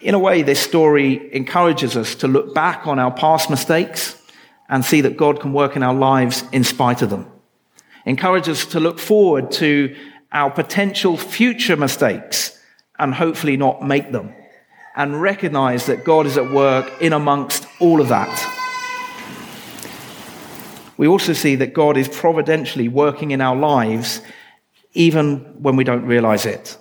in 0.00 0.14
a 0.14 0.18
way, 0.18 0.42
this 0.42 0.60
story 0.60 1.34
encourages 1.34 1.96
us 1.96 2.14
to 2.16 2.28
look 2.28 2.54
back 2.54 2.86
on 2.86 2.98
our 2.98 3.10
past 3.10 3.48
mistakes 3.48 4.20
and 4.68 4.84
see 4.84 5.00
that 5.00 5.16
God 5.16 5.40
can 5.40 5.54
work 5.54 5.76
in 5.76 5.82
our 5.82 5.94
lives 5.94 6.44
in 6.52 6.62
spite 6.62 7.00
of 7.00 7.08
them. 7.08 7.26
Encourages 8.04 8.64
us 8.64 8.72
to 8.72 8.80
look 8.80 8.98
forward 8.98 9.50
to 9.52 9.96
our 10.34 10.50
potential 10.50 11.16
future 11.16 11.76
mistakes 11.76 12.58
and 12.98 13.14
hopefully 13.14 13.56
not 13.56 13.82
make 13.82 14.10
them. 14.12 14.34
And 14.96 15.22
recognize 15.22 15.86
that 15.86 16.04
God 16.04 16.26
is 16.26 16.36
at 16.36 16.50
work 16.50 16.90
in 17.00 17.12
amongst 17.12 17.66
all 17.80 18.00
of 18.00 18.08
that. 18.08 18.50
We 20.96 21.08
also 21.08 21.32
see 21.32 21.56
that 21.56 21.74
God 21.74 21.96
is 21.96 22.08
providentially 22.08 22.88
working 22.88 23.30
in 23.30 23.40
our 23.40 23.56
lives 23.56 24.20
even 24.92 25.38
when 25.60 25.74
we 25.74 25.82
don't 25.82 26.04
realize 26.04 26.46
it. 26.46 26.76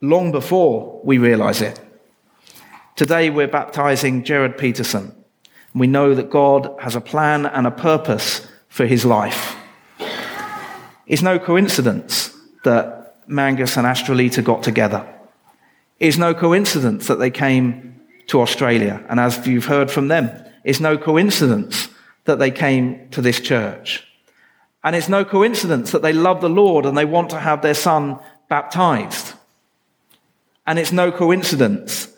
Long 0.00 0.32
before 0.32 1.00
we 1.04 1.18
realize 1.18 1.62
it. 1.62 1.80
Today 2.96 3.30
we're 3.30 3.46
baptizing 3.46 4.24
Jared 4.24 4.58
Peterson. 4.58 5.14
We 5.74 5.86
know 5.86 6.14
that 6.14 6.30
God 6.30 6.74
has 6.80 6.96
a 6.96 7.00
plan 7.00 7.46
and 7.46 7.66
a 7.66 7.70
purpose 7.70 8.46
for 8.68 8.84
his 8.84 9.04
life. 9.04 9.56
It's 11.06 11.22
no 11.22 11.38
coincidence 11.38 12.31
that 12.64 13.16
Mangus 13.26 13.76
and 13.76 13.86
Astrolita 13.86 14.42
got 14.42 14.62
together. 14.62 15.06
It's 16.00 16.18
no 16.18 16.34
coincidence 16.34 17.06
that 17.06 17.18
they 17.18 17.30
came 17.30 18.00
to 18.28 18.40
Australia. 18.40 19.04
And 19.08 19.20
as 19.20 19.46
you've 19.46 19.66
heard 19.66 19.90
from 19.90 20.08
them, 20.08 20.30
it's 20.64 20.80
no 20.80 20.98
coincidence 20.98 21.88
that 22.24 22.38
they 22.38 22.50
came 22.50 23.08
to 23.10 23.22
this 23.22 23.40
church. 23.40 24.06
And 24.84 24.96
it's 24.96 25.08
no 25.08 25.24
coincidence 25.24 25.92
that 25.92 26.02
they 26.02 26.12
love 26.12 26.40
the 26.40 26.48
Lord 26.48 26.86
and 26.86 26.96
they 26.96 27.04
want 27.04 27.30
to 27.30 27.38
have 27.38 27.62
their 27.62 27.74
son 27.74 28.18
baptized. 28.48 29.34
And 30.66 30.78
it's 30.78 30.92
no 30.92 31.12
coincidence 31.12 32.08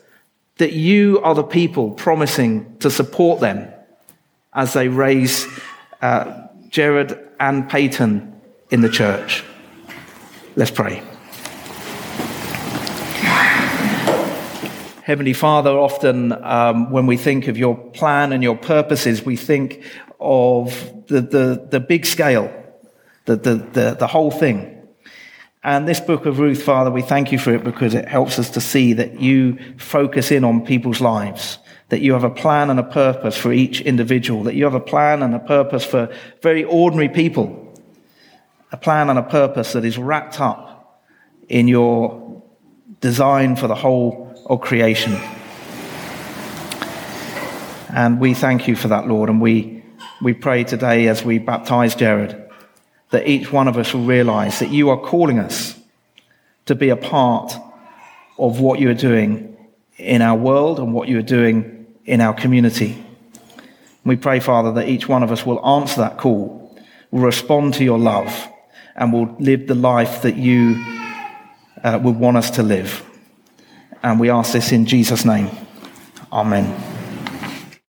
that 0.57 0.72
you 0.72 1.20
are 1.22 1.35
the 1.35 1.42
people 1.42 1.90
promising 1.90 2.76
to 2.78 2.90
support 2.90 3.40
them 3.40 3.68
as 4.52 4.72
they 4.72 4.88
raise 4.88 5.46
uh, 6.00 6.46
Jared 6.68 7.18
and 7.40 7.68
Peyton 7.68 8.40
in 8.70 8.80
the 8.80 8.88
church. 8.88 9.44
Let's 10.56 10.70
pray. 10.70 11.02
Heavenly 15.02 15.32
Father, 15.32 15.70
often 15.70 16.32
um, 16.32 16.90
when 16.90 17.06
we 17.06 17.16
think 17.16 17.48
of 17.48 17.58
your 17.58 17.76
plan 17.76 18.32
and 18.32 18.42
your 18.42 18.56
purposes, 18.56 19.24
we 19.24 19.36
think 19.36 19.82
of 20.20 21.06
the, 21.08 21.20
the, 21.20 21.68
the 21.70 21.80
big 21.80 22.06
scale, 22.06 22.50
the, 23.24 23.36
the, 23.36 23.54
the, 23.56 23.96
the 23.98 24.06
whole 24.06 24.30
thing. 24.30 24.70
And 25.64 25.88
this 25.88 25.98
book 25.98 26.24
of 26.24 26.38
Ruth, 26.38 26.62
Father, 26.62 26.90
we 26.90 27.02
thank 27.02 27.32
you 27.32 27.38
for 27.38 27.52
it 27.52 27.64
because 27.64 27.94
it 27.94 28.06
helps 28.06 28.38
us 28.38 28.50
to 28.50 28.60
see 28.60 28.92
that 28.92 29.20
you 29.20 29.58
focus 29.76 30.30
in 30.30 30.44
on 30.44 30.64
people's 30.64 31.00
lives, 31.00 31.58
that 31.88 32.00
you 32.00 32.12
have 32.12 32.24
a 32.24 32.30
plan 32.30 32.70
and 32.70 32.78
a 32.78 32.84
purpose 32.84 33.36
for 33.36 33.52
each 33.52 33.80
individual, 33.80 34.44
that 34.44 34.54
you 34.54 34.64
have 34.64 34.74
a 34.74 34.80
plan 34.80 35.22
and 35.22 35.34
a 35.34 35.38
purpose 35.40 35.84
for 35.84 36.14
very 36.42 36.62
ordinary 36.64 37.08
people, 37.08 37.63
a 38.74 38.76
plan 38.76 39.08
and 39.08 39.20
a 39.20 39.22
purpose 39.22 39.74
that 39.74 39.84
is 39.84 39.96
wrapped 39.96 40.40
up 40.40 41.00
in 41.48 41.68
your 41.68 42.42
design 43.00 43.54
for 43.54 43.68
the 43.68 43.74
whole 43.76 44.34
of 44.46 44.60
creation. 44.62 45.12
And 47.90 48.18
we 48.18 48.34
thank 48.34 48.66
you 48.66 48.74
for 48.74 48.88
that, 48.88 49.06
Lord, 49.06 49.30
and 49.30 49.40
we, 49.40 49.84
we 50.20 50.34
pray 50.34 50.64
today 50.64 51.06
as 51.06 51.24
we 51.24 51.38
baptize 51.38 51.94
Jared 51.94 52.50
that 53.10 53.28
each 53.28 53.52
one 53.52 53.68
of 53.68 53.78
us 53.78 53.94
will 53.94 54.06
realize 54.06 54.58
that 54.58 54.70
you 54.70 54.90
are 54.90 55.00
calling 55.00 55.38
us 55.38 55.78
to 56.66 56.74
be 56.74 56.88
a 56.88 56.96
part 56.96 57.54
of 58.38 58.58
what 58.58 58.80
you 58.80 58.90
are 58.90 59.00
doing 59.08 59.56
in 59.98 60.20
our 60.20 60.37
world 60.37 60.80
and 60.80 60.92
what 60.92 61.06
you 61.06 61.20
are 61.20 61.22
doing 61.38 61.87
in 62.06 62.20
our 62.20 62.34
community. 62.34 63.06
We 64.04 64.16
pray, 64.16 64.40
Father, 64.40 64.72
that 64.72 64.88
each 64.88 65.08
one 65.08 65.22
of 65.22 65.30
us 65.30 65.46
will 65.46 65.64
answer 65.64 66.00
that 66.00 66.18
call, 66.18 66.76
will 67.12 67.20
respond 67.20 67.74
to 67.74 67.84
your 67.84 68.00
love, 68.00 68.50
and 68.96 69.12
will 69.12 69.35
live 69.38 69.66
the 69.66 69.74
life 69.74 70.22
that 70.22 70.37
you 70.37 70.83
uh, 71.83 71.98
would 72.02 72.16
want 72.16 72.37
us 72.37 72.50
to 72.50 72.62
live. 72.62 73.02
And 74.02 74.20
we 74.20 74.30
ask 74.30 74.52
this 74.52 74.72
in 74.72 74.87
Jesus' 74.87 75.24
name. 75.24 75.50
Amen. 76.33 76.93